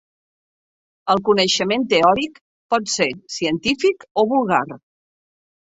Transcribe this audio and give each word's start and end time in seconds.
El 1.15 1.21
coneixement 1.29 1.85
teòric 1.93 2.41
pot 2.75 2.91
ser 2.97 3.11
científic 3.39 4.11
o 4.25 4.29
vulgar. 4.35 4.65